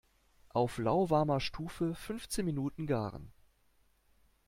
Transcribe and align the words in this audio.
Auf 0.49 0.79
lauwarmer 0.79 1.39
Stufe 1.39 1.93
fünfzehn 1.93 2.43
Minuten 2.43 2.87
garen. 2.87 3.31